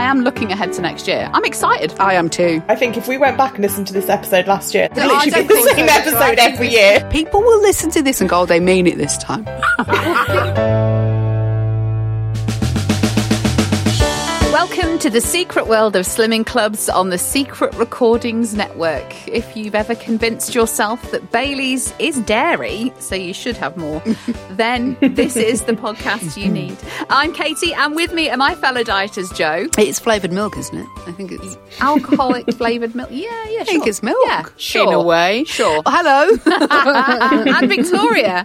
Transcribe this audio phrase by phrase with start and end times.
[0.00, 1.28] I am looking ahead to next year.
[1.34, 1.92] I'm excited.
[2.00, 2.62] I am too.
[2.68, 5.34] I think if we went back and listened to this episode last year, No, it'd
[5.34, 5.94] literally be the same so.
[5.94, 7.06] episode every year.
[7.10, 9.46] People will listen to this and go, they mean it this time.
[14.70, 19.26] Welcome to the secret world of slimming clubs on the Secret Recordings Network.
[19.26, 24.00] If you've ever convinced yourself that Bailey's is dairy, so you should have more,
[24.50, 26.78] then this is the podcast you need.
[27.10, 29.66] I'm Katie, and with me are my fellow dieters, Joe.
[29.76, 30.86] It's flavoured milk, isn't it?
[31.04, 31.58] I think it's.
[31.80, 33.08] Alcoholic flavoured milk.
[33.10, 34.18] Yeah, yeah, I think it's milk.
[34.24, 34.86] Yeah, sure.
[34.86, 35.42] In a way.
[35.44, 35.82] Sure.
[35.84, 37.50] Oh, hello.
[37.58, 38.44] and Victoria.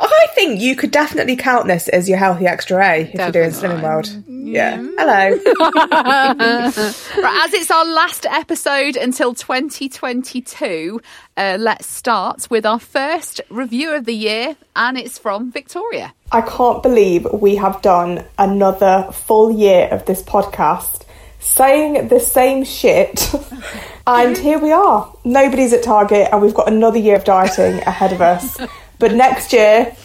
[0.00, 3.50] I think you could definitely count this as your healthy extra A if you're doing
[3.50, 4.06] Slimming World.
[4.06, 4.76] Mm, yeah.
[4.98, 5.49] Hello.
[5.60, 11.00] Right, as it's our last episode until 2022,
[11.36, 16.14] uh, let's start with our first review of the year, and it's from Victoria.
[16.32, 21.04] I can't believe we have done another full year of this podcast
[21.40, 23.34] saying the same shit.
[24.06, 25.12] and here we are.
[25.24, 28.58] Nobody's at Target, and we've got another year of dieting ahead of us.
[28.98, 29.96] But next year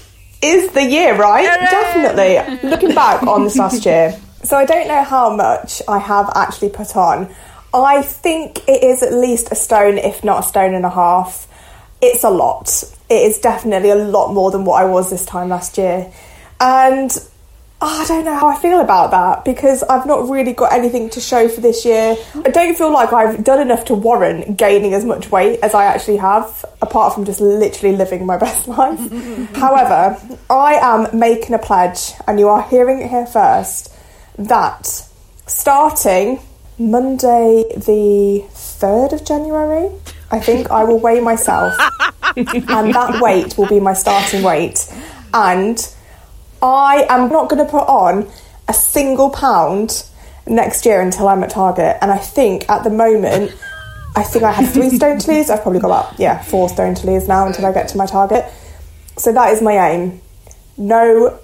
[0.42, 1.46] is the year, right?
[1.46, 2.70] Definitely.
[2.70, 4.20] Looking back on this last year.
[4.46, 7.34] So I don't know how much I have actually put on.
[7.74, 11.48] I think it is at least a stone, if not a stone and a half.
[12.00, 12.84] It's a lot.
[13.10, 16.12] It is definitely a lot more than what I was this time last year.
[16.60, 17.12] And
[17.82, 21.10] oh, I don't know how I feel about that because I've not really got anything
[21.12, 22.16] to show for this year.
[22.36, 25.86] I don't feel like I've done enough to warrant gaining as much weight as I
[25.86, 29.00] actually have, apart from just literally living my best life.
[29.56, 33.92] However, I am making a pledge, and you are hearing it here first,
[34.38, 34.86] that
[35.48, 36.40] starting
[36.78, 39.90] Monday, the 3rd of January,
[40.32, 41.74] I think I will weigh myself,
[42.36, 44.92] and that weight will be my starting weight.
[45.34, 45.78] And
[46.62, 48.30] I am not going to put on
[48.68, 50.06] a single pound
[50.48, 51.98] next year until I'm at Target.
[52.02, 53.52] And I think at the moment,
[54.16, 55.50] I think I have three stone to lose.
[55.50, 58.06] I've probably got about, yeah, four stone to lose now until I get to my
[58.06, 58.46] target.
[59.18, 60.22] So that is my aim.
[60.78, 61.40] No,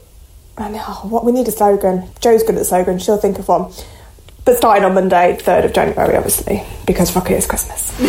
[0.57, 2.03] I know, what we need a slogan.
[2.19, 3.71] Joe's good at the slogan, she'll think of one.
[4.43, 7.91] But starting on Monday, 3rd of January, obviously, because fuck it, it's Christmas.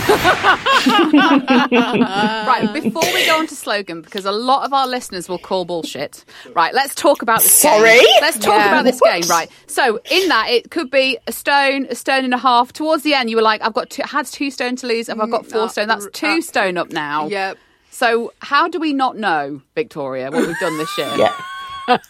[1.73, 5.65] Right, before we go on to slogan, because a lot of our listeners will call
[5.65, 6.25] bullshit.
[6.55, 7.99] Right, let's talk about this Sorry?
[7.99, 8.07] game.
[8.21, 8.69] Let's talk Yeah.
[8.69, 9.23] about this game.
[9.29, 12.73] Right, so in that it could be a stone, a stone and a half.
[12.73, 15.09] Towards the end, you were like, "I've got two, had two stone to lose.
[15.09, 17.59] If I've got four uh, stone, that's two uh, stone up now." Yep.
[17.91, 21.13] So how do we not know, Victoria, what we've done this year?
[21.17, 21.35] Yeah.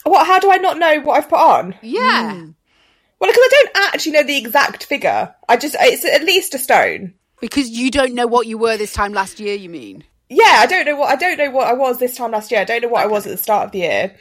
[0.05, 1.75] What, how do I not know what I've put on?
[1.83, 2.35] Yeah.
[2.35, 2.51] Hmm.
[3.19, 5.35] Well, because I don't actually know the exact figure.
[5.49, 7.15] I just, it's at least a stone.
[7.41, 10.05] Because you don't know what you were this time last year, you mean?
[10.33, 12.61] Yeah, I don't know what I don't know what I was this time last year.
[12.61, 14.17] I don't know what I was at the start of the year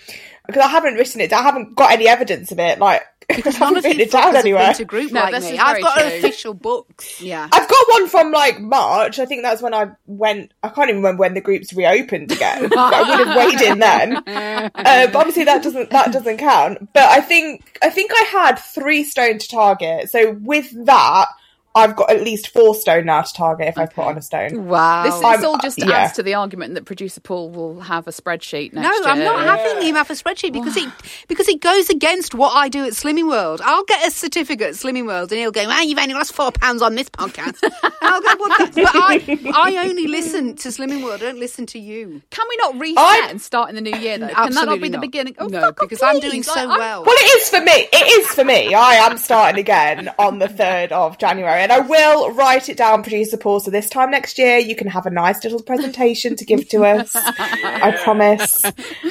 [0.46, 1.32] because I haven't written it.
[1.32, 2.80] I haven't got any evidence of it.
[2.80, 3.04] Like
[3.38, 4.68] I None haven't of written you down have anywhere.
[4.68, 5.58] been to group No, like me.
[5.58, 6.08] I've got true.
[6.18, 7.22] official books.
[7.22, 7.48] Yeah.
[7.52, 9.20] I've got one from like March.
[9.20, 10.54] I think that's when I went.
[10.64, 12.70] I can't even remember when the groups reopened again.
[12.78, 14.24] I would have weighed in then.
[14.82, 16.92] Uh, but obviously that doesn't that doesn't count.
[16.94, 20.10] But I think I think I had three stone to target.
[20.10, 21.28] So with that,
[21.74, 24.68] I've got at least four stone now to target if I put on a stone.
[24.68, 25.04] Wow.
[25.04, 25.92] This, this all just yeah.
[25.92, 29.08] adds to the argument that producer Paul will have a spreadsheet No, next year.
[29.08, 30.90] I'm not having him have a spreadsheet because it
[31.28, 33.62] because it goes against what I do at Slimming World.
[33.64, 36.52] I'll get a certificate at Slimming World, and he'll go, "Ah, you've only lost four
[36.52, 37.58] pounds on this podcast."
[38.02, 41.22] I'll go, well, that- "But I, I only listen to Slimming World.
[41.22, 43.96] I don't listen to you." Can we not reset I- and start in the new
[43.98, 44.28] year though?
[44.28, 45.02] Can that not Absolutely be the not.
[45.02, 45.36] beginning?
[45.40, 47.04] Oh, No, fuck off, because I'm doing so Like, I'm- well.
[47.06, 47.88] Well, it is for me.
[47.94, 48.74] It is for me.
[48.74, 51.61] I am starting again on the third of January.
[51.62, 53.60] And I will write it down, producer Paul.
[53.60, 56.84] So this time next year, you can have a nice little presentation to give to
[56.86, 57.12] us.
[57.16, 58.62] I promise.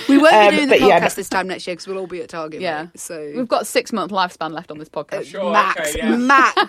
[0.08, 2.06] We won't Um, be doing the podcast yeah, this time next year because we'll all
[2.06, 2.60] be at Target.
[2.60, 2.82] Yeah.
[2.84, 5.26] mate, So We've got six month lifespan left on this podcast.
[5.26, 6.16] Sure, max, okay, yeah.
[6.16, 6.60] max.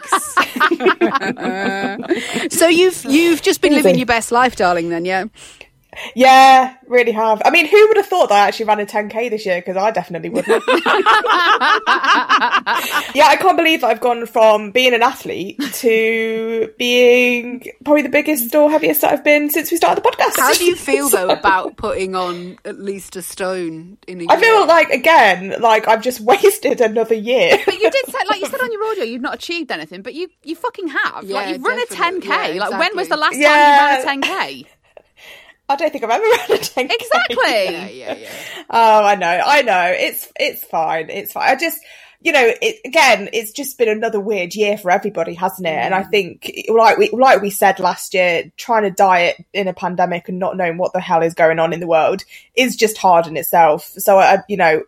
[2.57, 4.89] so you've you've just been living your best life, darling.
[4.89, 5.25] Then, yeah.
[6.16, 7.42] Yeah, really have.
[7.44, 9.57] I mean, who would have thought that I actually ran a 10k this year?
[9.60, 10.63] Because I definitely wouldn't.
[13.15, 18.53] yeah, I can't believe I've gone from being an athlete to being probably the biggest
[18.56, 20.38] or heaviest that I've been since we started the podcast.
[20.38, 24.39] How do you feel though about putting on at least a stone in a I
[24.39, 27.57] feel like again, like I've just wasted another year.
[27.65, 30.13] But you did say, like you said on your audio, you've not achieved anything, but
[30.13, 31.24] you you fucking have.
[31.25, 32.56] Yeah, like you've run a 10k.
[32.56, 34.03] Yeah, Like when was the last Yeah.
[34.06, 34.65] time you ran a 10k?
[35.69, 36.92] I don't think I've ever run a 10k.
[36.92, 37.38] Exactly.
[37.45, 38.30] yeah, yeah, yeah.
[38.69, 39.86] Oh, I know, I know.
[39.95, 41.09] It's it's fine.
[41.09, 41.48] It's fine.
[41.50, 41.80] I just,
[42.23, 45.71] you know, it, again, it's just been another weird year for everybody, hasn't it?
[45.71, 46.09] And I mm.
[46.12, 50.38] think, like we like we said last year, trying to diet in a pandemic and
[50.38, 52.23] not knowing what the hell is going on in the world
[52.56, 53.85] is just hard in itself.
[53.97, 54.83] So, I, you know,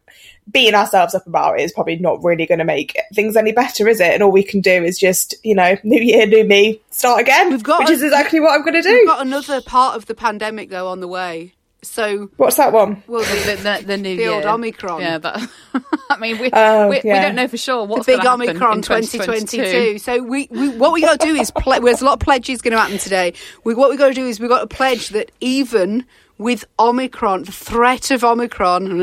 [0.52, 3.88] beating ourselves up about it is probably not really going to make things any better,
[3.88, 4.14] is it?
[4.14, 7.50] And all we can do is just, you know, new year, new me, start again.
[7.50, 8.94] We've got which a- is exactly what I'm going to do.
[8.94, 11.54] We've got another part of the pandemic though on the way.
[11.84, 13.04] So, What's that one?
[13.08, 14.32] well, the, The, the, the new The year.
[14.32, 15.02] old Omicron.
[15.02, 15.40] Yeah, but
[16.10, 18.82] I mean, we, Oh, we, we don't know for sure what's the big Omicron in
[18.84, 19.98] 2022.
[20.00, 22.62] So we, we what we got to do is ple- there's a lot of pledges
[22.62, 23.34] going to happen today.
[23.64, 26.06] We what we got to do is we got to pledge that even
[26.40, 29.02] with Omicron, the threat of Omicron,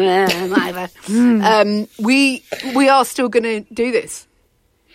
[1.08, 2.42] um, we
[2.74, 4.26] we are still going to do this.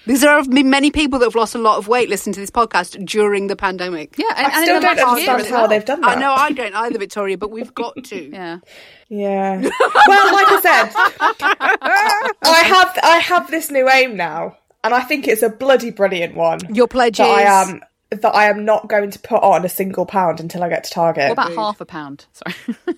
[0.05, 2.39] Because there have been many people that have lost a lot of weight listening to
[2.39, 4.15] this podcast during the pandemic.
[4.17, 5.67] Yeah, and, I still in don't understand how well.
[5.67, 8.15] they've done I know I don't either, Victoria, but we've got to.
[8.35, 8.59] Yeah.
[9.07, 9.61] Yeah.
[9.61, 10.91] well, like I said,
[12.41, 16.35] I have I have this new aim now, and I think it's a bloody brilliant
[16.35, 16.59] one.
[16.73, 20.05] Your pledge that I am that I am not going to put on a single
[20.05, 21.29] pound until I get to Target.
[21.29, 22.25] What about half a pound?
[22.33, 22.75] Sorry.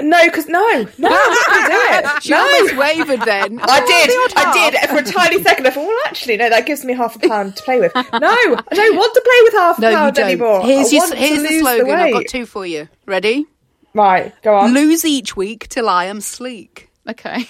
[0.00, 2.06] no, because no, no, do it.
[2.22, 2.38] She no.
[2.38, 3.60] almost wavered then.
[3.62, 4.90] I oh, did, I did.
[4.90, 7.56] For a tiny second, I thought, well, actually, no, that gives me half a pound
[7.56, 7.92] to play with.
[7.94, 10.62] No, I don't want to play with half a No, pound anymore.
[10.62, 11.90] Here's, your, here's the slogan.
[11.90, 12.88] I've got two for you.
[13.06, 13.46] Ready?
[13.94, 14.74] Right, go on.
[14.74, 16.90] Lose each week till I am sleek.
[17.08, 17.48] Okay.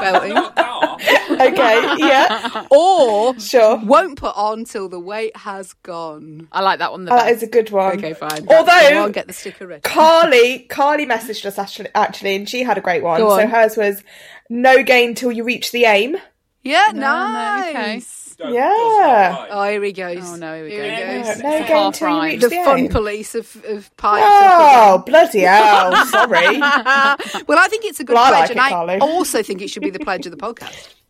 [0.00, 0.36] Belting.
[0.36, 3.76] okay, yeah, or sure.
[3.84, 6.48] won't put on till the weight has gone.
[6.52, 7.36] I like that one the Oh, that best.
[7.36, 7.96] is a good one.
[7.98, 8.46] Okay, fine.
[8.48, 9.80] Although I'll get the sticker ready.
[9.82, 13.18] Carly, Carly messaged us actually, actually, and she had a great one.
[13.20, 14.02] Go So hers was
[14.50, 16.16] no gain till you reach the aim.
[16.64, 18.36] Yeah, no, nice.
[18.40, 18.52] okay.
[18.52, 19.46] Yeah.
[19.50, 20.18] Oh, here he goes.
[20.32, 20.90] Oh, no, here we Here go.
[20.96, 21.38] he goes.
[21.42, 24.24] no It's gain half till you reach The the, fun police of, of pipes.
[24.26, 25.94] Oh bloody hell!
[26.06, 26.58] Sorry.
[26.58, 28.98] well, I think it's a good Well, I pledge, like it, and I Carly.
[28.98, 30.94] also think it should be the pledge of the podcast.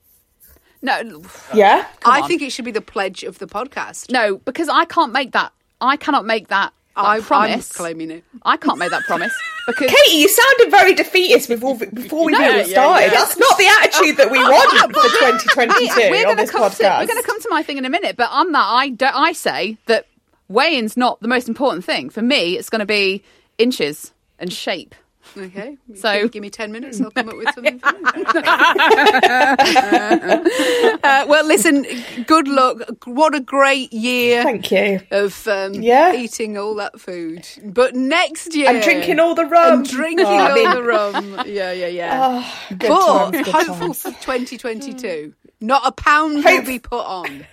[0.82, 1.22] No,
[1.54, 1.86] Yeah.
[2.04, 2.28] I on.
[2.28, 4.10] think it should be the pledge of the podcast.
[4.12, 5.50] no, because I can't make that.
[5.80, 7.70] I cannot make that, that I, promise.
[7.70, 8.24] I'm claiming it.
[8.42, 9.32] I can't make that promise
[9.66, 13.06] because Katie, you sounded very defeatist before before we No, even yeah, started.
[13.06, 13.10] yeah.
[13.10, 16.70] That's not the attitude that we want for 2022 we're on going to this come
[16.70, 17.00] to podcast.
[17.00, 18.16] we're going to come to my thing in a minute.
[18.16, 20.06] But on that, I don't, I say that
[20.48, 22.56] weighing's not the most important thing for me.
[22.56, 23.22] It's going to be
[23.58, 24.94] inches and shape.
[25.36, 25.76] Okay.
[25.96, 27.78] So- give, give me 10 minutes, I'll come up with something.
[27.80, 28.24] for you.
[31.02, 31.86] uh, well, listen,
[32.26, 32.82] good luck.
[33.06, 35.00] What a great year Thank you.
[35.10, 36.14] of um, Yeah.
[36.14, 37.46] eating all that food.
[37.64, 38.70] But next year.
[38.70, 39.80] And drinking all the rum.
[39.80, 41.42] And drinking Oh, I all mean- the rum.
[41.46, 42.20] Yeah, yeah, yeah.
[42.22, 44.02] Oh, good but times, good hopeful times.
[44.02, 45.34] for 2022.
[45.60, 47.46] Not a pound will be put on.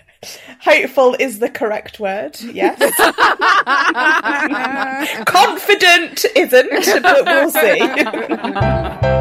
[0.60, 2.40] Hopeful is the correct word.
[2.42, 2.78] Yes.
[5.26, 7.80] Confident isn't, but we'll see.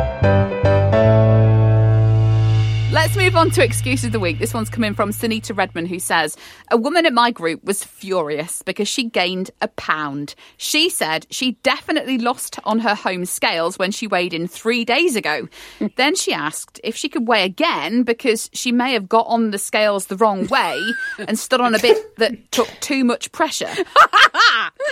[3.10, 4.38] Let's move on to excuses of the week.
[4.38, 6.36] This one's coming from Sunita Redman, who says
[6.70, 10.36] a woman in my group was furious because she gained a pound.
[10.58, 15.16] She said she definitely lost on her home scales when she weighed in three days
[15.16, 15.48] ago.
[15.96, 19.58] then she asked if she could weigh again because she may have got on the
[19.58, 20.80] scales the wrong way
[21.18, 23.66] and stood on a bit that took too much pressure.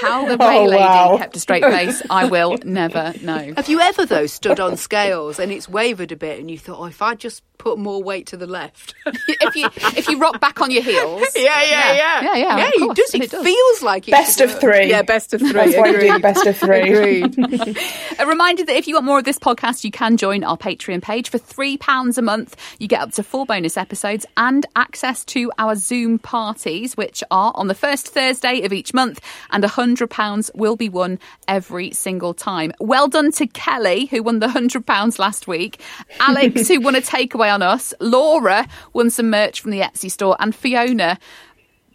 [0.03, 1.19] How the weigh Oh, lady wow.
[1.19, 3.55] kept a straight face, I will never know.
[3.57, 6.81] Have you ever, though, stood on scales and it's wavered a bit and you thought,
[6.81, 8.95] oh, if I just put more weight to the left?
[9.07, 12.79] if you if you rock back on your heels, yeah, yeah, yeah, Yeah, of it
[12.81, 13.15] course, does.
[13.15, 13.45] It, it does.
[13.45, 14.89] feels like it Best of three.
[14.91, 15.53] Yeah, best of three.
[15.53, 16.91] That's why you do best of three.
[16.91, 17.39] Agreed.
[18.19, 21.03] A reminder that if you want more of this podcast, you can join our Patreon
[21.03, 22.57] page for £3 a month.
[22.81, 27.53] You get up to four bonus episodes and access to our Zoom parties, which are
[27.55, 32.73] on the first Thursday of each month, and £100 will be won every single time.
[32.81, 35.81] Well done to Kelly, who won the £100 last week,
[36.21, 40.37] Alex, who won a takeaway on us, Laura, won some merch from the Etsy store,
[40.39, 41.19] and Fiona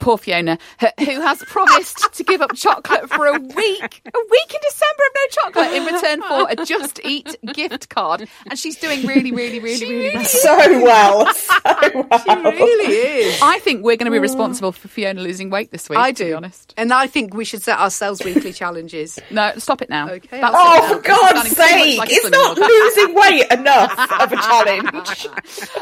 [0.03, 0.57] poor Fiona,
[0.99, 5.15] who has promised to give up chocolate for a week, a week in December of
[5.15, 8.27] no chocolate in return for a Just Eat gift card.
[8.49, 10.25] And she's doing really, really, really, she really, well.
[10.25, 11.33] So well.
[11.33, 12.19] So well.
[12.51, 13.39] She really is.
[13.41, 14.21] I think we're going to be oh.
[14.21, 15.97] responsible for Fiona losing weight this week.
[15.99, 16.23] I do.
[16.25, 16.73] To be honest.
[16.75, 19.19] And I think we should set ourselves weekly challenges.
[19.31, 20.09] No, stop it now.
[20.09, 20.41] Okay.
[20.41, 20.87] That's Oh, it now.
[20.89, 21.97] for It's God's sounding too much sake!
[21.97, 22.69] like it's not world.
[22.69, 25.27] losing weight enough of a challenge.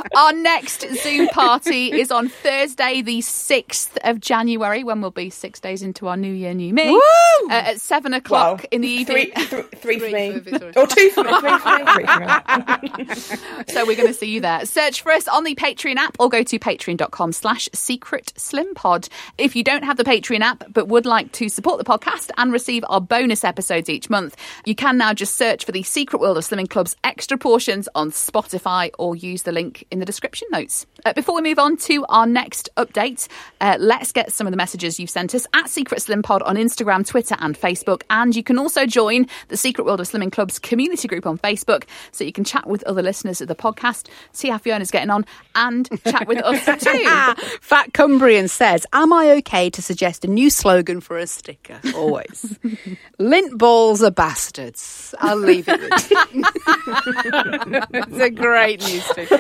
[0.15, 5.59] Our next Zoom party is on Thursday, the 6th of January, when we'll be six
[5.59, 6.89] days into our New Year, New Me.
[6.91, 6.99] Woo!
[7.49, 8.65] Uh, at seven o'clock Wow.
[8.71, 9.31] in the evening.
[9.33, 10.33] Three, th- three for Three me.
[10.33, 10.73] for Victoria.
[10.75, 11.39] Or two for me.
[11.39, 11.85] Three for me.
[11.93, 13.65] Three for me.
[13.71, 14.65] So we're going to see you there.
[14.65, 19.07] Search for us on the Patreon app or go to patreon.com slash secret slim pod.
[19.37, 22.51] If you don't have the Patreon app but would like to support the podcast and
[22.51, 26.37] receive our bonus episodes each month, you can now just search for the Secret World
[26.37, 30.85] of Slimming Club's extra portions on Spotify or use the link in the description notes.
[31.05, 33.27] Uh, before we move on to our next update,
[33.61, 36.55] uh, let's get some of the messages you've sent us at Secret Slim Pod on
[36.55, 38.01] Instagram, Twitter, and Facebook.
[38.09, 41.83] And you can also join the Secret World of Slimming Club's community group on Facebook
[42.11, 45.25] so you can chat with other listeners of the podcast, see how Fiona's getting on,
[45.53, 47.47] and chat with us too.
[47.61, 51.79] Fat Cumbrian says, Am I okay to suggest a new slogan for a sticker?
[51.95, 52.57] Always.
[53.19, 55.13] Lint balls are bastards.
[55.19, 56.23] I'll leave it with you.
[57.93, 59.37] it's a great new sticker.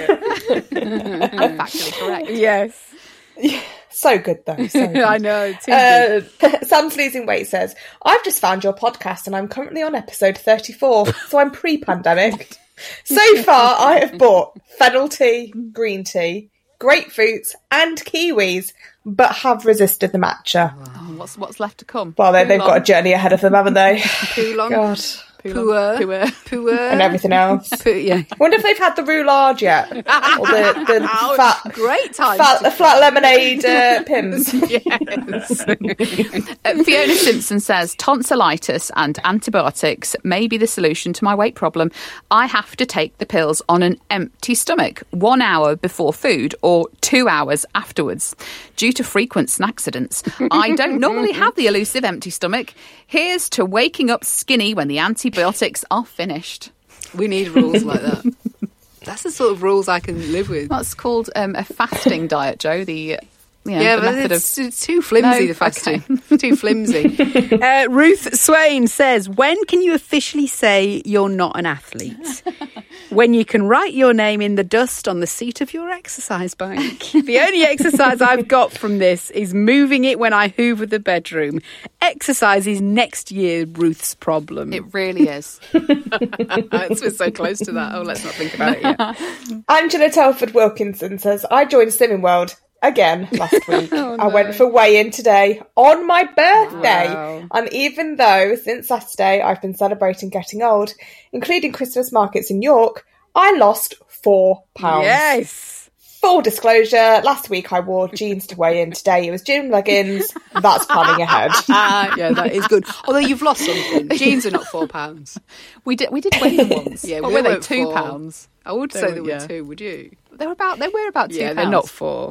[0.77, 2.29] Factually correct.
[2.29, 3.71] Yes.
[3.91, 4.67] So good though.
[4.67, 5.03] So good.
[5.03, 5.53] I know.
[5.53, 5.71] Too.
[5.71, 6.21] Uh,
[6.63, 11.07] Sam's losing weight says, I've just found your podcast and I'm currently on episode 34,
[11.27, 12.57] so I'm pre pandemic.
[13.03, 18.73] so far, I have bought fennel tea, green tea, grapefruits, and kiwis,
[19.05, 20.73] but have resisted the matcha.
[20.77, 22.15] Oh, what's what's left to come?
[22.17, 24.01] Well, they, they've got a journey ahead of them, haven't they?
[24.33, 24.69] Poulon.
[24.69, 24.99] God.
[25.43, 25.97] Poor.
[25.97, 26.25] Poor.
[26.45, 26.71] Poor.
[26.73, 27.69] And everything else.
[27.81, 28.23] Poo- yeah.
[28.39, 32.37] wonder if they've had the roulade yet, or the, the fat, Great time.
[32.37, 34.53] fat, the flat lemonade uh, Pimm's.
[34.53, 35.61] Yes.
[35.61, 41.91] Uh, Fiona Simpson says tonsillitis and antibiotics may be the solution to my weight problem.
[42.29, 46.87] I have to take the pills on an empty stomach, one hour before food or
[47.01, 48.35] two hours afterwards.
[48.75, 50.21] Due to frequent snack accidents,
[50.51, 52.73] I don't normally have the elusive empty stomach.
[53.07, 54.99] Here's to waking up skinny when the
[55.31, 56.71] antibiotics are finished.
[57.15, 58.35] We need rules like that.
[59.03, 60.69] That's the sort of rules I can live with.
[60.69, 62.83] That's called um, a fasting diet, Joe.
[62.83, 63.19] The
[63.65, 66.03] you know, Yeah, but it's, of it's too flimsy, No, the fasting.
[66.09, 66.37] okay.
[66.37, 67.17] too flimsy.
[67.61, 72.43] uh, Ruth Swain says, When can you officially say you're not an athlete?
[73.09, 76.53] when you can write your name in the dust on the seat of your exercise
[76.55, 76.99] bike.
[77.11, 81.59] the only exercise I've got from this is moving it when I hoover the bedroom.
[82.01, 84.73] Exercise is next year Ruth's problem.
[84.73, 85.59] it really is.
[85.73, 87.95] we're so close to that.
[87.95, 89.63] Oh, let's not think about it yet.
[89.69, 93.91] Angela Telford Wilkinson says, I joined Slimming World again last week.
[93.93, 97.13] I went for weigh in today on my birthday.
[97.13, 97.43] Wow.
[97.51, 100.93] And even though since Saturday I've been celebrating getting old,
[101.31, 105.05] including Christmas markets in York, I lost four pounds.
[105.05, 105.77] Yes.
[106.21, 108.91] Full disclosure, last week I wore jeans to weigh in.
[108.91, 110.31] Today it was gym leggings.
[110.53, 111.49] That's planning ahead.
[111.67, 112.85] Ah, yeah, that is good.
[113.07, 114.07] Although you've lost something.
[114.17, 115.39] Jeans are not four pounds.
[115.83, 117.03] We did we did weigh them once.
[117.05, 117.59] Yeah, What we were they?
[117.59, 117.93] Two four.
[117.95, 118.47] pounds.
[118.63, 119.47] I would They say were- they were yeah.
[119.47, 120.11] two, would you?
[120.33, 121.57] They were about they were about two yeah, pounds.
[121.57, 122.29] they're not four.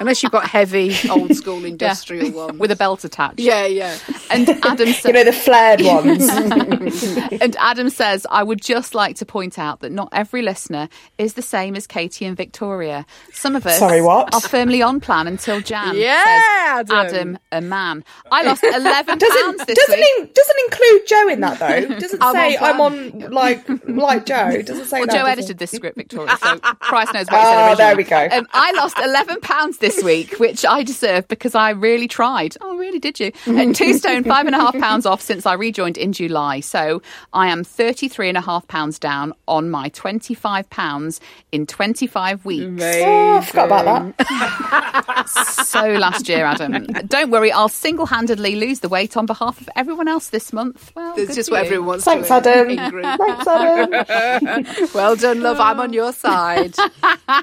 [0.00, 1.68] Unless you've got heavy, old school Yeah.
[1.68, 2.58] industrial ones.
[2.58, 3.40] with a belt attached.
[3.40, 3.96] Yeah, yeah.
[4.30, 6.28] And Adam You know, the flared ones.
[7.40, 10.88] and Adam says, I would just like to point out that not every listener
[11.18, 13.06] is the same as Katie and Victoria.
[13.32, 14.32] Some of us Sorry, what?
[14.34, 15.96] are firmly on plan until Jan.
[15.96, 16.98] Yeah, says Adam.
[17.08, 18.04] Adam, a man.
[18.30, 20.18] I lost eleven pounds doesn't this doesn't week.
[20.18, 21.98] in, doesn't include Joe in that though.
[21.98, 24.62] Doesn't I'm say on I'm on like like Joe.
[24.62, 25.16] Doesn't say Well, that.
[25.16, 25.58] Joe edited it?
[25.58, 28.28] this script, Victoria, so Christ knows what he said Oh, there we go.
[28.30, 32.56] Um, I lost eleven pounds this week, which I deserve because I really tried.
[32.60, 32.98] Oh, really?
[32.98, 33.32] Did you?
[33.46, 36.60] Uh, two stone, five and a half pounds off since I rejoined in July.
[36.60, 37.02] So
[37.32, 41.20] I am thirty-three and a half and a half pounds down on my twenty-five pounds
[41.52, 42.82] in twenty-five weeks.
[42.82, 45.28] Oh, I forgot about that.
[45.66, 46.84] so last year, Adam.
[47.06, 50.92] Don't worry, I'll single-handedly lose the weight on behalf of everyone else this month.
[50.94, 51.64] Well, It's just what you.
[51.66, 52.34] everyone wants Thanks, to.
[52.34, 52.76] Adam.
[53.18, 54.88] Thanks, Adam.
[54.94, 55.60] Well done, love.
[55.60, 56.74] I'm on your side.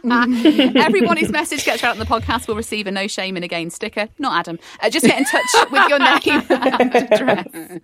[0.03, 3.69] Everybody's message gets read out on the podcast will receive a no shame and again
[3.69, 4.09] sticker.
[4.19, 4.59] Not Adam.
[4.81, 7.81] Uh, just get in touch with your name and address.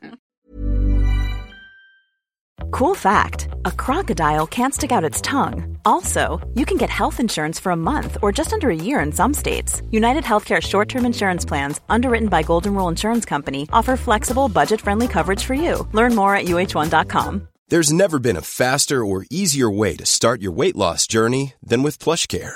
[2.72, 5.78] Cool fact a crocodile can't stick out its tongue.
[5.86, 9.12] Also, you can get health insurance for a month or just under a year in
[9.12, 9.82] some states.
[9.92, 14.82] United Healthcare short term insurance plans, underwritten by Golden Rule Insurance Company, offer flexible, budget
[14.82, 15.88] friendly coverage for you.
[15.92, 17.48] Learn more at uhone.com.
[17.68, 21.84] There's never been a faster or easier way to start your weight loss journey than
[21.84, 22.56] with PlushCare.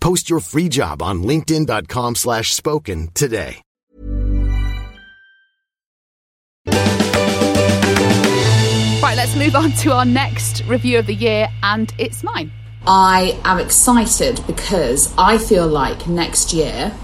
[0.00, 3.62] Post your free job on linkedin.com slash spoken today.
[9.00, 12.52] Right, let's move on to our next review of the year, and it's mine.
[12.86, 16.94] I am excited because I feel like next year,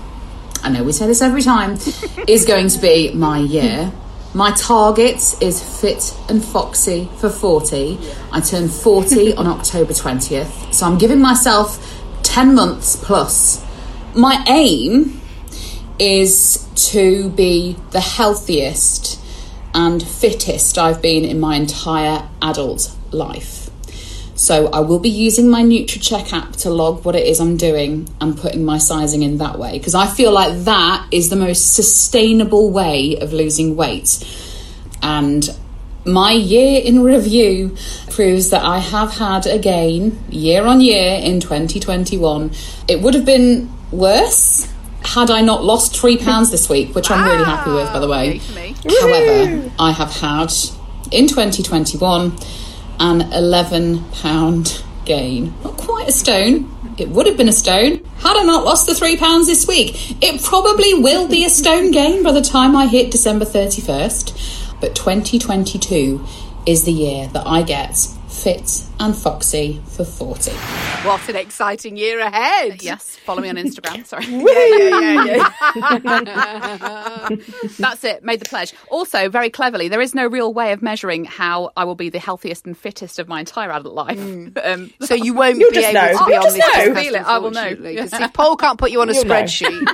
[0.62, 1.72] I know we say this every time,
[2.28, 3.92] is going to be my year.
[4.34, 7.98] My target is fit and foxy for 40.
[8.32, 11.93] I turn 40 on October 20th, so I'm giving myself
[12.34, 13.64] 10 months plus.
[14.12, 15.20] My aim
[16.00, 19.20] is to be the healthiest
[19.72, 23.70] and fittest I've been in my entire adult life.
[24.34, 28.08] So I will be using my Nutracheck app to log what it is I'm doing
[28.20, 31.74] and putting my sizing in that way because I feel like that is the most
[31.74, 34.18] sustainable way of losing weight.
[35.04, 35.56] And
[36.04, 37.76] my year in review
[38.10, 42.50] proves that I have had a gain year on year in 2021.
[42.88, 44.70] It would have been worse
[45.04, 48.08] had I not lost three pounds this week, which I'm really happy with, by the
[48.08, 48.40] way.
[48.86, 50.52] Ah, However, I have had
[51.10, 52.32] in 2021
[53.00, 55.54] an 11 pound gain.
[55.62, 56.70] Not quite a stone.
[56.96, 60.22] It would have been a stone had I not lost the three pounds this week.
[60.22, 64.63] It probably will be a stone gain by the time I hit December 31st.
[64.80, 66.24] But 2022
[66.66, 67.96] is the year that I get
[68.28, 70.50] fit and foxy for 40.
[71.06, 72.82] What an exciting year ahead.
[72.82, 74.06] Yes, follow me on Instagram.
[74.06, 74.24] Sorry.
[74.26, 75.50] yeah, yeah,
[76.04, 77.28] yeah.
[77.78, 78.22] That's it.
[78.24, 78.72] Made the pledge.
[78.90, 82.18] Also, very cleverly, there is no real way of measuring how I will be the
[82.18, 84.18] healthiest and fittest of my entire adult life.
[84.64, 86.18] Um, So you won't You'll be able know.
[86.18, 86.94] to be You'll on just this know.
[86.94, 87.22] podcast, Feel it.
[87.26, 87.60] I will know.
[87.62, 89.86] unfortunately, 'cause if Paul can't put you on a You'll spreadsheet,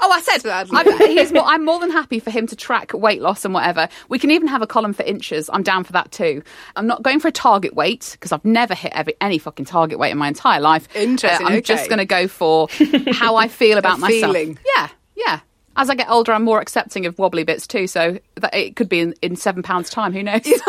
[0.00, 0.68] Oh, I said that.
[0.72, 3.88] I'm, more, I'm more than happy for him to track weight loss and whatever.
[4.08, 5.48] We can even have a column for inches.
[5.52, 6.42] I'm down for that too.
[6.76, 9.98] I'm not going for a target weight because I've never hit every, any fucking target
[9.98, 10.88] weight in my entire life.
[10.94, 11.60] Interesting, I'm okay.
[11.60, 12.68] just going to go for
[13.12, 14.32] how I feel about myself.
[14.32, 14.58] feeling.
[14.76, 15.40] Yeah, yeah.
[15.74, 17.88] As I get older, I'm more accepting of wobbly bits too.
[17.88, 20.12] So that it could be in, in seven pounds' time.
[20.12, 20.44] Who knows?
[20.44, 20.60] so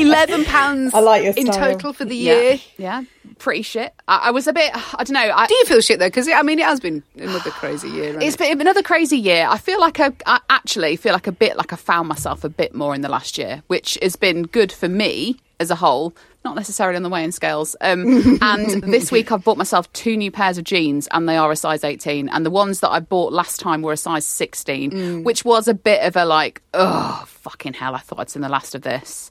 [0.00, 0.92] eleven pounds.
[0.94, 2.58] I like your in total for the year.
[2.76, 3.02] yeah, yeah.
[3.40, 3.92] Pretty shit.
[4.06, 4.70] I, I was a bit.
[4.74, 5.32] I don't know.
[5.34, 6.06] I, Do you feel shit though?
[6.06, 8.16] Because I mean, it has been another crazy year.
[8.20, 8.38] It's it?
[8.38, 9.46] been another crazy year.
[9.48, 12.48] I feel like I, I actually feel like a bit like I found myself a
[12.48, 16.14] bit more in the last year, which has been good for me as a whole.
[16.42, 17.76] Not necessarily on the weighing scales.
[17.82, 21.52] Um, and this week I've bought myself two new pairs of jeans, and they are
[21.52, 22.30] a size 18.
[22.30, 25.24] And the ones that I bought last time were a size 16, Mm.
[25.24, 27.94] which was a bit of a like, oh fucking hell!
[27.94, 29.28] I thought I'd seen the last of this.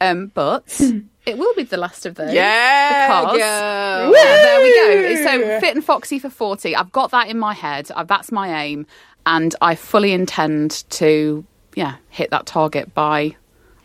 [0.00, 0.80] Um, but
[1.26, 2.32] it will be the last of those.
[2.32, 4.12] Yeah, because girl.
[4.12, 5.22] yeah, there we go.
[5.24, 6.74] So fit and foxy for forty.
[6.76, 7.90] I've got that in my head.
[7.94, 8.86] Uh, That's my aim,
[9.26, 13.36] and I fully intend to yeah hit that target by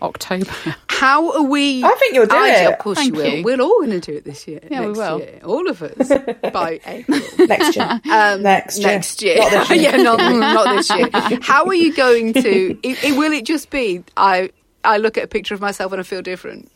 [0.02, 0.52] October.
[0.90, 1.84] How are we?
[1.84, 2.74] I think you'll do I- it.
[2.74, 3.34] Of course Thank you will.
[3.36, 3.44] you.
[3.44, 4.60] We're all going to do it this year.
[4.70, 5.20] Yeah, we will.
[5.20, 5.40] Year.
[5.46, 6.10] All of us
[6.54, 7.20] by April.
[7.48, 8.02] Next year.
[8.12, 8.88] Um, Next year.
[8.88, 9.38] Next year.
[9.38, 9.92] Not this year.
[9.92, 11.10] yeah, not, not this year.
[11.42, 12.78] How are you going to?
[12.84, 14.52] It, it, will it just be I?
[14.84, 16.72] I look at a picture of myself and I feel different.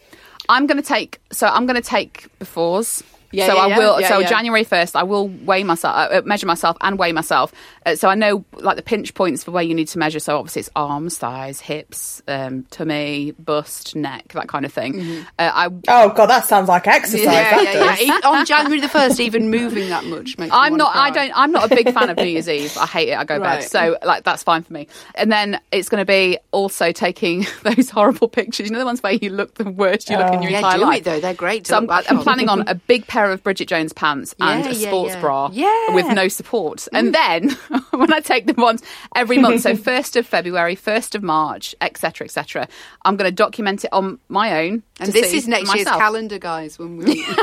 [0.50, 3.04] I'm going to take so I'm going to take befores.
[3.34, 4.02] Yeah, so yeah, I yeah, will.
[4.02, 4.28] yeah, so yeah.
[4.30, 7.52] January first, I will weigh myself, uh, uh, measure myself, and weigh myself.
[7.86, 10.19] Uh, so I know like the pinch points for where you need to measure.
[10.19, 15.26] So obviously it's arms, thighs, hips, um, tummy, bust, neck, that kind of thing.
[15.39, 17.24] Uh, I Oh god, that sounds like exercise.
[17.26, 18.02] Yeah, that yeah, does.
[18.02, 18.19] yeah.
[18.30, 20.54] On January the first, even moving that much makes.
[20.56, 20.96] I'm wanna not.
[20.96, 21.32] I don't.
[21.36, 22.78] I'm not a big fan of New Year's Eve.
[22.78, 23.17] I hate it.
[23.17, 23.60] I go Right.
[23.62, 23.69] bed.
[23.69, 24.88] So like that's fine for me.
[25.15, 28.67] And then it's going to be also taking those horrible pictures.
[28.67, 30.78] You know the ones where you look the worst you look in your Yeah, entire
[30.78, 30.98] do life.
[31.00, 31.19] it though.
[31.19, 31.65] They're great.
[31.65, 34.66] to So I'm, I'm planning on a big pair pair of Bridget Jones pants and
[34.66, 35.22] Yeah, a sports yeah.
[35.22, 35.94] bra Yeah.
[35.96, 36.88] with no support.
[36.94, 37.52] And then
[37.92, 38.82] when I take them once
[39.16, 42.68] every month, so 1st of February, 1st of March, etc., etc.,
[43.06, 44.84] I'm going to document it on my own.
[45.00, 46.78] And this is next for year's calendar, guys.
[46.78, 47.34] When we Talking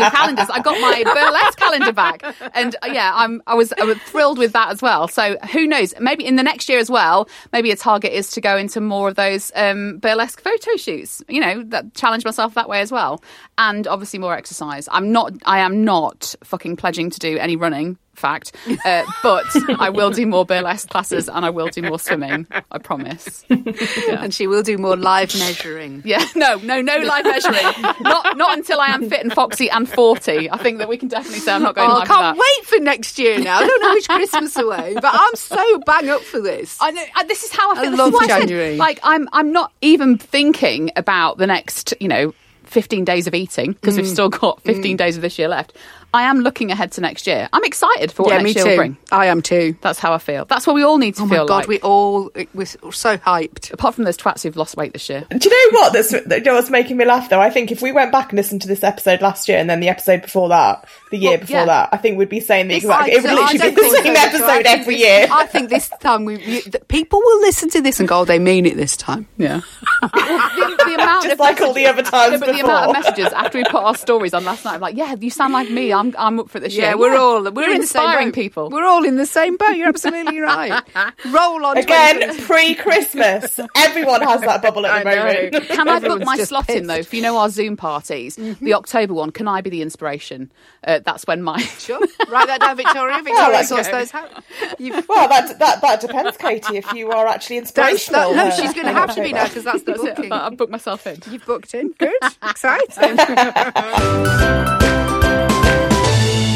[0.00, 2.22] of calendars, I got my burlesque calendar back,
[2.54, 5.08] and uh, yeah, I'm I was I was thrilled with that as well.
[5.08, 5.94] So who knows?
[6.00, 7.28] Maybe in the next year as well.
[7.52, 11.22] Maybe a target is to go into more of those um, burlesque photo shoots.
[11.28, 13.22] You know, that challenge myself that way as well,
[13.60, 14.88] and obviously more exercise.
[14.90, 15.32] I'm not.
[15.44, 17.98] I am not fucking pledging to do any running.
[18.14, 18.52] Fact,
[18.84, 19.46] uh, but
[19.78, 22.46] I will do more burlesque classes and I will do more swimming.
[22.70, 23.44] I promise.
[23.50, 26.02] and she will do more live measuring.
[26.10, 27.62] Yeah, no, no, no live measuring.
[28.02, 30.50] not not until I am fit and foxy and forty.
[30.50, 32.36] I think that we can definitely say I'm not going Oh, I live with can't
[32.36, 32.44] that.
[32.58, 33.58] wait for next year now.
[33.60, 36.76] I don't know which Christmas away, but I'm so bang up for this.
[36.80, 37.04] I know.
[37.16, 37.90] uh, This is how I I feel.
[37.92, 38.76] This love is why I said, January.
[38.76, 42.34] like I'm, I'm not even thinking about the next, you know,
[42.70, 43.98] 15 days of eating because Mm.
[43.98, 45.72] we've still got 15 days of this year left.
[46.12, 47.48] I am looking ahead to next year.
[47.52, 48.70] I'm excited for what yeah, next me year too.
[48.70, 48.96] will bring.
[49.12, 49.76] I am too.
[49.80, 50.44] That's how I feel.
[50.44, 51.68] That's what we all need to Oh my feel god, like.
[51.68, 53.72] we all we're so hyped.
[53.72, 55.24] Apart from those twats who've lost weight this year.
[55.30, 55.92] Do you know what?
[55.92, 57.40] That's that- you know what's making me laugh though.
[57.40, 59.78] I think if we went back and listened to this episode last year and then
[59.80, 61.64] the episode before that, the year Well, before yeah.
[61.66, 63.02] that, I think we'd be saying the This- exact.
[63.04, 64.20] I- It would literally don't be the same so.
[64.22, 65.28] Episode think every year.
[65.30, 68.24] I think this time we you, the people will listen to this and go, oh,
[68.24, 69.28] they mean it this time.
[69.38, 69.60] Yeah.
[70.02, 72.92] the, the amount Just of like all the other times No, but the amount of
[72.92, 75.70] messages after we put our stories on last night, I'm like, yeah, you sound like
[75.70, 75.92] me.
[76.00, 76.98] I'm, I'm up for this Yeah, year.
[76.98, 78.70] we're all we're, We're in the same inspiring people.
[78.70, 79.70] We're all in the same boat.
[79.76, 80.82] You're absolutely right.
[81.26, 85.10] Roll on Again, pre-Christmas, everyone has that bubble at the
[85.52, 85.68] moment.
[85.68, 87.02] Can I book my slot in though?
[87.02, 89.30] For you know our Zoom parties, the October one.
[89.30, 90.50] Can I be the inspiration?
[90.84, 92.00] Uh, that's when my Sure.
[92.28, 93.22] Write that down, Victoria.
[93.22, 94.30] Victoria like sorts those out.
[94.78, 96.76] You've, Well, that, that that depends, Katie.
[96.78, 99.64] If you are actually inspirational, that, no, she's going to have to be now because
[99.64, 100.32] that's the booking.
[100.32, 101.18] I've booked myself in.
[101.30, 101.92] You've booked in.
[101.98, 102.12] Good.
[102.42, 103.16] Exciting.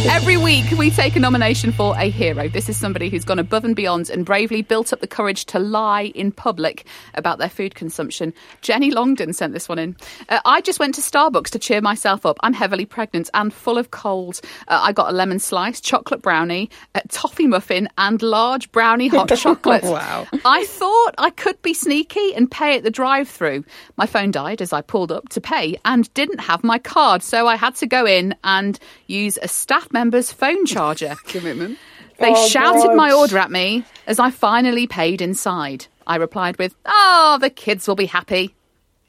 [0.06, 2.46] Every week, we take a nomination for a hero.
[2.48, 5.58] This is somebody who's gone above and beyond and bravely built up the courage to
[5.58, 8.34] lie in public about their food consumption.
[8.60, 9.96] Jenny Longdon sent this one in.
[10.28, 12.36] Uh, I just went to Starbucks to cheer myself up.
[12.42, 14.42] I'm heavily pregnant and full of cold.
[14.68, 19.28] Uh, I got a lemon slice, chocolate brownie, a toffee muffin, and large brownie hot
[19.36, 19.84] chocolate.
[19.84, 20.26] Wow.
[20.44, 23.64] I thought I could be sneaky and pay at the drive through.
[23.96, 27.46] My phone died as I pulled up to pay and didn't have my card, so
[27.46, 31.14] I had to go in and use a staff member's phone charger.
[31.26, 31.78] Commitment.
[32.18, 32.96] They Oh, shouted God.
[32.96, 35.86] my order at me as I finally paid inside.
[36.06, 38.54] I replied with, Oh, the kids will be happy.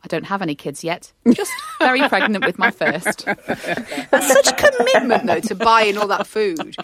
[0.03, 1.11] I don't have any kids yet.
[1.33, 3.25] Just very pregnant with my first.
[3.25, 6.75] That's such commitment, though, to buying all that food.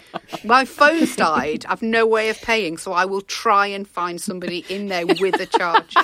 [0.44, 1.64] My phone's died.
[1.68, 5.40] I've no way of paying, so I will try and find somebody in there with
[5.40, 6.00] a charger.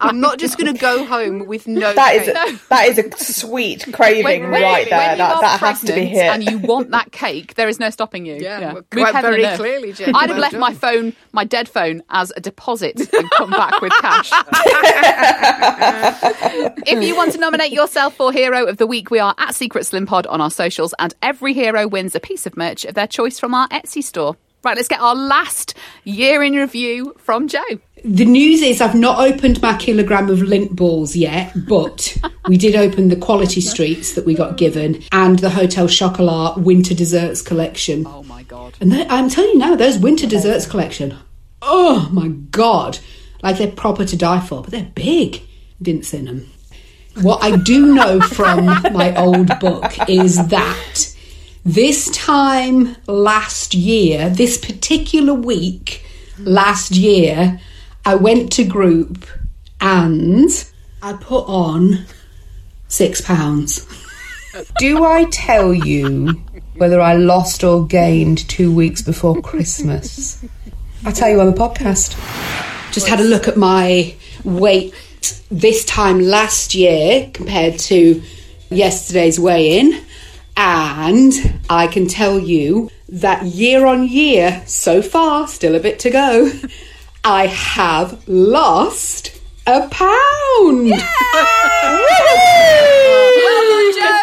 [0.00, 1.92] I'm not just going to go home with no.
[1.94, 2.32] That is pay.
[2.32, 5.08] a, that is a sweet craving When- right there.
[5.10, 6.24] when That that has to be pregnant hit.
[6.24, 8.36] And you want that cake, there is no stopping you.
[8.36, 10.60] Yeah, well, quite very clearly, Jenny, I'd have left done.
[10.60, 14.30] my phone, my dead phone, as a deposit and come back with cash.
[16.86, 19.86] if you want to nominate yourself for Hero of the Week, we are at Secret
[19.86, 23.06] Slim Pod on our socials, and every hero wins a piece of merch of their
[23.06, 24.38] choice from our Etsy store.
[24.62, 27.60] Right, let's get our last year in review from Joe.
[28.02, 32.16] The news is I've not opened my kilogram of lint balls yet, but
[32.48, 36.94] we did open the quality streets that we got given and the Hotel Chocolat winter
[36.94, 38.06] desserts collection.
[38.06, 38.78] Oh my god.
[38.80, 41.14] And they, I'm telling you now, those winter desserts collection,
[41.60, 42.98] oh my god,
[43.42, 45.42] like they're proper to die for, but they're big.
[45.82, 46.50] Didn't see them.
[47.20, 51.13] What I do know from my old book is that
[51.64, 56.04] this time last year, this particular week
[56.38, 57.60] last year,
[58.04, 59.26] I went to group
[59.80, 60.50] and
[61.02, 62.04] I put on
[62.88, 63.86] six pounds.
[64.78, 66.42] Do I tell you
[66.76, 70.44] whether I lost or gained two weeks before Christmas?
[71.04, 72.14] I tell you on the podcast.
[72.92, 74.94] Just had a look at my weight
[75.50, 78.22] this time last year compared to
[78.70, 80.04] yesterday's weigh in,
[80.56, 86.10] and I can tell you that year on year, so far, still a bit to
[86.10, 86.50] go,
[87.24, 90.92] I have lost a pound.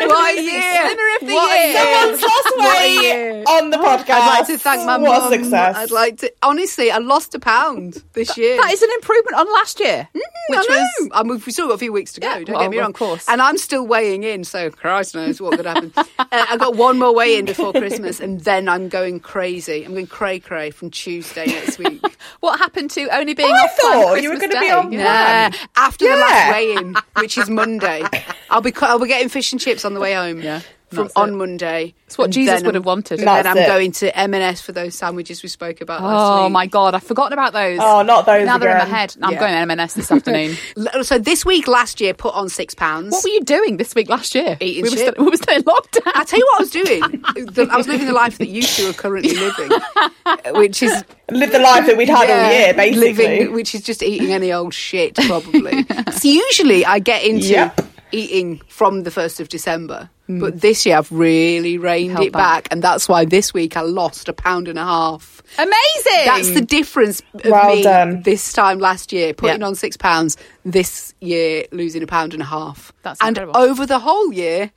[0.08, 0.62] What a year.
[0.62, 1.78] Slimmer of the What year.
[1.78, 4.10] Someone's lost weight on the podcast.
[4.10, 5.32] I'd like to thank my what mum.
[5.32, 5.76] success.
[5.76, 6.92] I'd like to honestly.
[6.92, 8.58] I lost a pound this year.
[8.58, 11.76] That is an improvement on last year, which I was I mean, we've still got
[11.76, 12.28] a few weeks to go.
[12.28, 12.94] Yeah, don't well, get me of wrong.
[12.94, 13.26] course.
[13.28, 15.92] And I'm still weighing in, so Christ knows what could happen.
[15.98, 19.84] uh, I've got one more weigh in before Christmas, and then I'm going crazy.
[19.84, 22.02] I'm going cray cray from Tuesday next week.
[22.40, 26.08] what happened to only being I off thought you were gonna be on Yeah, after
[26.08, 28.04] the last weigh in, which is Monday,
[28.52, 30.42] I'll be I'll be getting fish and chips on the way home.
[30.42, 30.60] Yeah,
[30.90, 31.34] From that's on it.
[31.34, 31.94] Monday.
[32.06, 33.20] It's what And Jesus would have wanted.
[33.20, 33.66] And then I'm it.
[33.68, 36.52] going to M&S for those sandwiches we spoke about last Oh week.
[36.52, 37.80] my god, I've forgotten about those.
[37.82, 38.94] Oh, not those Now they're in my again.
[38.96, 39.16] head.
[39.22, 39.40] I'm Yeah.
[39.40, 40.58] going to M&S this afternoon.
[41.04, 43.14] So this week last year put on six pounds.
[43.14, 44.58] what were you doing this week last year?
[44.60, 45.14] Eating we were shit.
[45.14, 46.12] still, we were still in lockdown.
[46.14, 47.02] I tell you what I was doing.
[47.54, 49.72] The- I was living the life that you two are currently living,
[50.60, 50.92] which is
[51.32, 53.14] Live the life that we'd had all year, basically.
[53.14, 55.86] living, which is just eating any old shit, probably.
[56.12, 57.80] so usually I get into Yep.
[58.12, 60.40] Eating from the first of December, mm.
[60.40, 62.68] but this year I've really reined Held it back.
[62.72, 65.42] and that's why this week I lost a pound and a half.
[65.58, 66.26] Amazing.
[66.26, 68.22] That's the difference of Well me done.
[68.24, 69.68] this time last year putting Yeah.
[69.68, 72.92] on six pounds, this year losing a pound and a half.
[73.04, 73.60] That's and incredible.
[73.60, 74.72] over the whole year,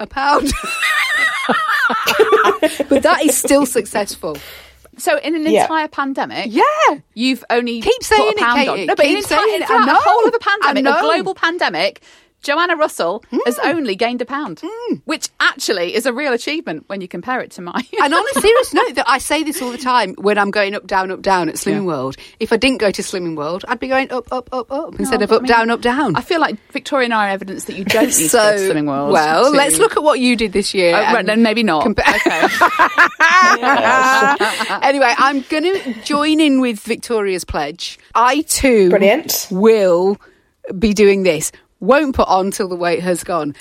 [0.00, 0.52] a pound.
[2.88, 4.36] but that is still successful.
[4.98, 5.62] So in an Yeah.
[5.62, 6.62] entire pandemic, Yeah.
[7.14, 8.68] you've only Keep saying it, Katie.
[8.68, 8.86] on.
[8.86, 9.62] No, but in Keep entire, saying it.
[9.62, 12.00] I throughout the whole of a pandemic, a global pandemic,
[12.42, 13.68] Joanna Russell has hmm.
[13.68, 14.94] only gained a pound, hmm.
[15.04, 17.82] which actually is a real achievement when you compare it to my.
[18.00, 20.74] And on a serious note, that I say this all the time when I'm going
[20.74, 21.82] up, down, up, down at Slimming Yeah.
[21.82, 22.16] World.
[22.38, 25.20] If I didn't go to Slimming World, I'd be going up, up, up, up instead
[25.20, 26.16] No, of up, I mean, down, up, down.
[26.16, 28.68] I feel like Victoria and I are evidence that you don't need so, to go
[28.68, 29.12] to Slimming World.
[29.12, 30.94] well, to- let's look at what you did this year.
[30.94, 31.84] Oh, right, and then maybe not.
[31.84, 32.46] compa- okay.
[34.86, 37.98] anyway, I'm going to join in with Victoria's pledge.
[38.14, 39.48] I too Brilliant.
[39.50, 40.18] will
[40.78, 41.50] be doing this.
[41.80, 43.54] Won't put on till the weight has gone.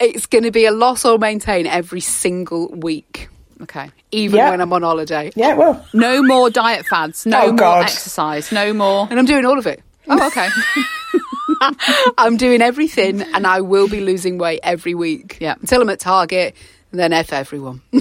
[0.00, 3.28] It's going to be a loss or maintain every single week,
[3.62, 3.90] okay.
[4.10, 4.50] even Yeah.
[4.50, 5.30] when I'm on holiday.
[5.36, 5.86] Yeah, well.
[5.94, 7.24] No more diet fads.
[7.24, 7.82] No Oh, more God.
[7.84, 8.50] exercise.
[8.52, 9.06] No more.
[9.10, 9.80] And I'm doing all of it.
[10.08, 10.48] Oh, okay.
[12.18, 15.38] I'm doing everything and I will be losing weight every week.
[15.40, 15.54] Yeah.
[15.60, 16.56] Until I'm at Target,
[16.90, 17.80] and then F everyone.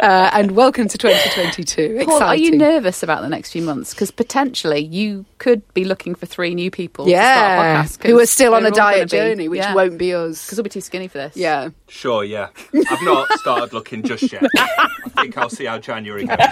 [0.00, 2.02] uh, and welcome to 2022.
[2.04, 3.94] Paul, are you nervous about the next few months?
[3.94, 7.82] Because potentially you could be looking for three new people to start a Yeah.
[7.84, 8.04] podcast.
[8.04, 9.74] Who are still on a diet journey, which yeah.
[9.74, 10.44] won't be us.
[10.44, 11.36] Because we'll be too skinny for this.
[11.36, 11.70] Yeah.
[11.88, 12.48] Sure, yeah.
[12.90, 14.42] I've not started looking just yet.
[14.56, 14.88] I
[15.20, 16.36] think I'll see how January goes.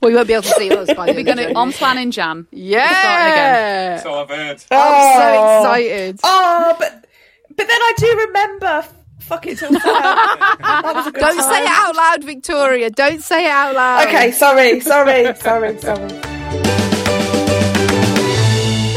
[0.00, 1.54] Well, you won't be able to see us by the We're going to January.
[1.54, 2.46] on plan in Jan.
[2.50, 3.98] Yeah.
[4.02, 4.64] So I've heard.
[4.70, 6.20] I'm so excited.
[6.24, 7.06] Oh, but
[7.54, 8.84] but then I do remember.
[9.30, 9.70] F- Fuck it till.
[9.80, 11.52] That was a good Don't time.
[11.54, 12.90] say it out loud, Victoria.
[12.90, 14.08] Don't say it out loud.
[14.08, 16.08] Okay, sorry, sorry, sorry, sorry.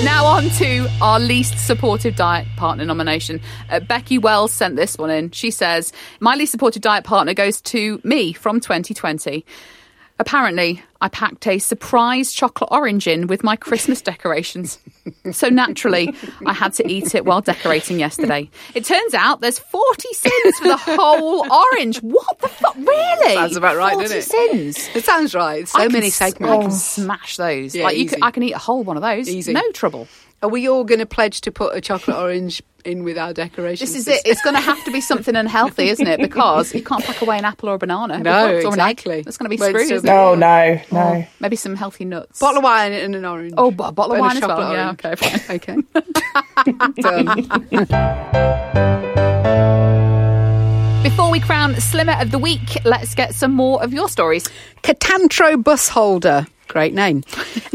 [0.04, 3.40] Now on to our least supportive diet partner nomination.
[3.70, 5.32] Uh, Becky Wells sent this one in.
[5.32, 9.46] She says, My least supportive diet partner goes to me from 2020.
[10.20, 14.80] Apparently, I packed a surprise chocolate orange in with my Christmas decorations.
[15.32, 16.14] So naturally,
[16.46, 18.50] I had to eat it while decorating yesterday.
[18.76, 21.98] It turns out there's 40 sins for the whole orange.
[22.02, 22.76] What the fuck?
[22.76, 23.34] Really?
[23.34, 24.24] Sounds about right, 40 doesn't it?
[24.76, 24.90] sins.
[24.96, 25.68] It sounds right.
[25.68, 26.54] So I many I segments.
[26.54, 27.76] I can smash those.
[27.76, 28.16] Yeah, like you easy.
[28.16, 29.28] could, I can eat a whole one of those.
[29.28, 29.52] Easy.
[29.52, 30.08] No trouble.
[30.44, 33.94] Are we all going to pledge to put a chocolate orange in with our decorations?
[33.94, 34.24] This is it.
[34.26, 36.20] It's going to have to be something unhealthy, isn't it?
[36.20, 38.20] Because you can't pack away an apple or a banana.
[38.20, 38.66] No, or an egg.
[38.66, 39.24] exactly.
[39.26, 39.90] It's going to be Won't screwed.
[39.90, 40.14] isn't be- it?
[40.14, 41.26] Oh no, no.
[41.40, 42.40] Maybe some healthy nuts.
[42.40, 43.54] Bottle of wine and an orange.
[43.58, 44.58] Oh, bo- a bottle of And a wine as well.
[44.58, 45.40] chocolate Yeah, okay, fine.
[45.56, 45.78] Okay.
[47.02, 47.26] Done.
[51.04, 54.46] Before we crown Slimmer of the Week, let's get some more of your stories.
[54.84, 56.46] Catantro bus holder.
[56.68, 57.24] Great name.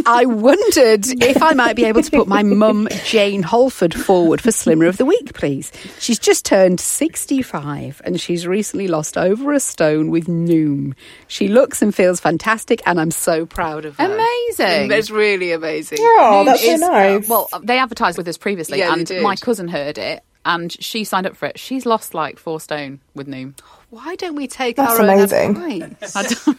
[0.06, 4.50] I wondered if I might be able to put my mum, Jane Holford, forward for
[4.50, 5.70] Slimmer of the Week, please.
[6.00, 10.94] She's just turned 65 and she's recently lost over a stone with Noom.
[11.28, 14.04] She looks and feels fantastic and I'm so proud of her.
[14.04, 14.90] Amazing.
[14.92, 15.98] It's really amazing.
[16.00, 17.28] Oh, Noom that's so is- nice.
[17.28, 21.26] Well, they advertised with us previously, Yeah, and my cousin heard it, and she signed
[21.26, 21.58] up for it.
[21.58, 23.58] She's lost like four stone with Noom.
[23.90, 25.56] Why don't we take That's our amazing.
[25.56, 26.48] own advice?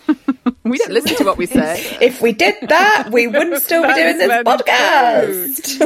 [0.65, 1.97] We don't listen to what we say.
[2.01, 5.79] If we did that, we wouldn't still be doing this podcast.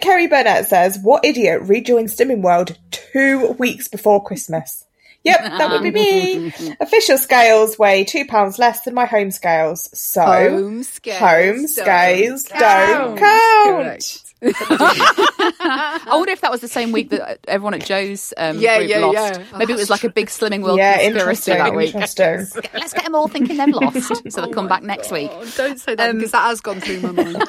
[0.00, 4.84] Kerry Burnett says, What idiot rejoined Slimming World two weeks before Christmas?
[5.24, 6.52] Yep, that would be me.
[6.80, 9.88] Official scales weigh two pounds less than my home scales.
[9.98, 12.58] So, Home scales home don't count.
[12.58, 13.84] don't count.
[13.84, 14.27] Correct.
[14.40, 18.90] I wonder if that was the same week that everyone at Joe's um, Yeah, group
[18.90, 19.14] yeah, lost.
[19.14, 19.58] yeah.
[19.58, 21.94] Maybe it was like a big Slimming World Yeah, conspiracy that week.
[21.94, 22.46] interesting.
[22.74, 25.30] Let's get them all thinking they've lost, so they'll come back next week.
[25.32, 27.42] Oh, don't say that because that has gone through my mind.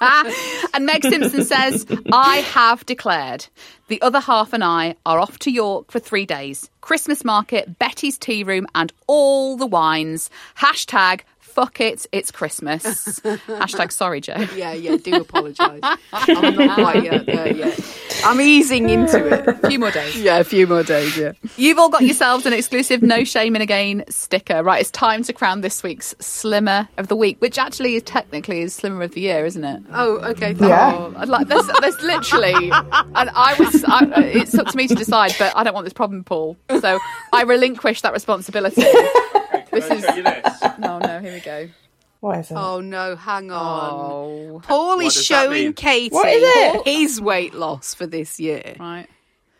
[0.74, 3.46] and Meg Simpson says, I have declared
[3.88, 6.70] the other half and I are off to York for three days.
[6.80, 10.30] Christmas market, Betty's tea room, and all the wines.
[10.58, 11.20] Hashtag
[11.54, 12.84] fuck it, it's Christmas.
[13.46, 14.46] Hashtag sorry, Joe.
[14.56, 15.80] Yeah, yeah, do apologise.
[16.12, 17.98] I'm not quite yet there yet.
[18.24, 19.46] I'm easing into it.
[19.46, 20.20] A few more days.
[20.20, 21.32] Yeah, a few more days, yeah.
[21.56, 24.62] You've all got yourselves an exclusive No Shame in Again sticker.
[24.62, 28.62] Right, it's time to crown this week's Slimmer of the Week, which actually is technically
[28.62, 29.82] is Slimmer of the Year, isn't it?
[29.92, 30.52] Oh, okay.
[30.52, 30.92] Yeah.
[30.94, 33.84] Oh, I'd like there's, there's literally, and I was.
[33.86, 36.56] I, it's up to me to decide, but I don't want this problem, Paul.
[36.80, 36.98] So
[37.32, 38.82] I relinquish that responsibility.
[39.70, 40.04] this is.
[41.06, 41.20] No, no.
[41.20, 41.68] Here we go.
[42.20, 42.54] What is it?
[42.56, 43.90] Oh no, hang on.
[43.92, 45.72] Oh, Paul is showing mean?
[45.74, 46.86] Katie What is it?
[46.86, 48.76] his weight loss for this year.
[48.80, 49.06] right,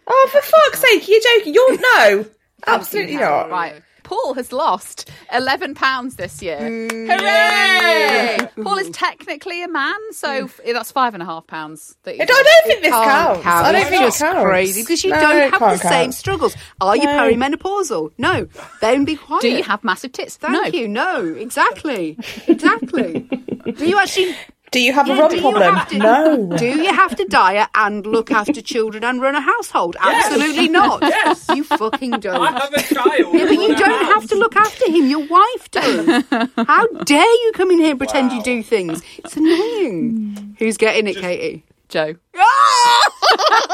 [0.06, 1.54] Oh, for fuck's sake, you're joking.
[1.54, 2.26] You're no.
[2.66, 3.50] Absolutely not.
[3.50, 3.82] right.
[4.04, 6.58] Paul has lost eleven pounds this year.
[6.58, 8.38] Hooray!
[8.62, 10.44] Paul is technically a man, so mm.
[10.44, 11.96] f- that's five and a half pounds.
[12.04, 13.46] That I he's don't think this Can't counts.
[13.46, 14.44] I don't It's think just it counts.
[14.44, 16.54] crazy because you No, don't have the can't same struggles.
[16.80, 18.12] Are you perimenopausal?
[18.18, 18.46] No.
[18.80, 19.42] Then be quiet.
[19.42, 20.36] Do you have massive tits?
[20.36, 20.78] Thank no.
[20.80, 20.86] you.
[20.88, 23.20] No, exactly, exactly.
[23.76, 24.36] do you actually?
[24.74, 25.86] Do you have Yeah, a rump problem?
[25.86, 26.56] to- No.
[26.58, 29.96] Do you have to diet and look after children and run a household?
[30.00, 31.00] Absolutely not.
[31.02, 31.46] Yes.
[31.54, 32.40] You fucking don't.
[32.40, 33.34] I have a child.
[33.34, 35.06] Yeah, but you don't have to look after him.
[35.06, 36.24] Your wife does.
[36.66, 39.00] How dare you come in here and pretend you do things?
[39.18, 40.34] It's annoying.
[40.36, 40.52] Hmm.
[40.58, 41.64] Who's getting it, Katie?
[41.88, 42.14] Joe.
[42.36, 43.03] Ah!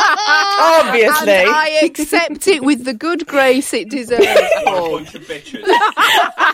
[0.60, 1.32] Obviously.
[1.32, 4.26] And I accept it with the good grace it deserves.
[4.64, 4.98] Paul.
[4.98, 5.62] bunch of bitches.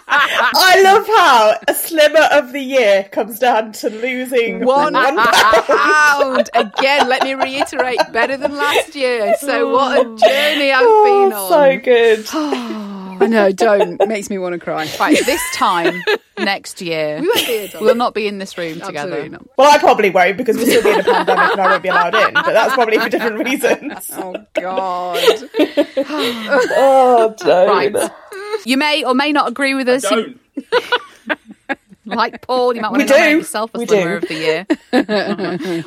[0.08, 6.50] I love how a slimmer of the year comes down to losing One one pound
[6.54, 7.08] again.
[7.08, 9.34] Let me reiterate, better than last year.
[9.40, 10.16] So what a oh.
[10.16, 11.48] journey I've been Oh, on.
[11.50, 12.92] so good.
[13.22, 14.06] I know, don't.
[14.08, 14.88] Makes me want to cry.
[15.00, 16.02] Right, this time
[16.38, 19.28] next year, We won't be here, we'll not be in this room together.
[19.28, 19.46] not.
[19.56, 21.88] Well, I probably won't because we'll still be in a pandemic and I won't be
[21.88, 22.34] allowed in.
[22.34, 24.10] But that's probably for different reasons.
[24.18, 25.18] Oh God.
[26.78, 27.68] Oh, don't.
[27.94, 28.10] Right.
[28.64, 30.04] You may or may not agree with us.
[32.06, 32.16] You- Don't.
[32.18, 33.38] like Paul, you might want We to nominate do.
[33.38, 34.24] yourself as We Slimmer do.
[34.24, 34.34] of the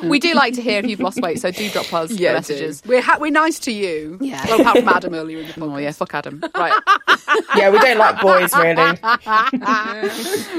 [0.10, 2.82] we do like to hear if you've lost weight, so do drop us Yeah, messages.
[2.86, 4.18] We're ha- we're nice to you.
[4.20, 4.44] Yeah.
[4.46, 5.74] Well, apart from Adam earlier in the podcast.
[5.74, 6.42] Oh yeah, fuck Adam.
[6.54, 6.74] Right.
[7.56, 8.74] Yeah, we don't like boys really.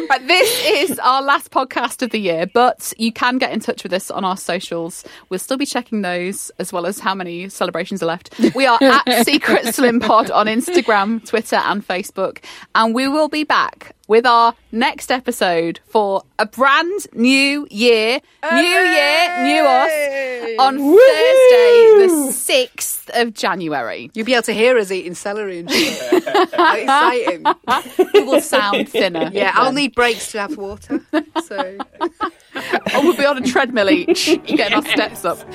[0.10, 3.84] Right, this is our last podcast of the year, but you can get in touch
[3.84, 5.04] with us on our socials.
[5.30, 8.34] We'll still be checking those as well as how many celebrations are left.
[8.56, 12.40] We are at Secret Slim Pod on Instagram, Twitter, and Facebook,
[12.76, 18.20] and we will be back with our next episode for a brand new year,
[18.52, 24.12] new year, new us on Thursday, the sixth of January.
[24.14, 26.24] You'll be able to hear us eating celery and shit.
[26.28, 27.46] Exciting.
[28.14, 29.30] We will sound thinner.
[29.32, 31.00] Yeah, I'll need breaks to have water.
[31.46, 32.62] So or
[32.94, 35.38] oh, we'll be on a treadmill each, getting our steps up.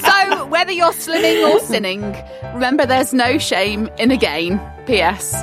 [0.00, 2.14] so, whether you're slimming or sinning,
[2.54, 4.60] remember there's no shame in a gain.
[4.86, 5.42] P.S.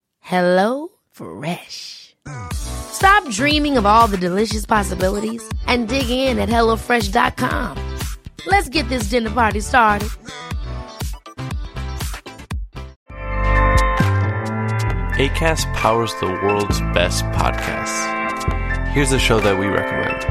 [0.21, 2.15] Hello Fresh.
[2.53, 7.77] Stop dreaming of all the delicious possibilities and dig in at HelloFresh.com.
[8.47, 10.09] Let's get this dinner party started.
[15.17, 18.87] ACAST powers the world's best podcasts.
[18.87, 20.30] Here's a show that we recommend.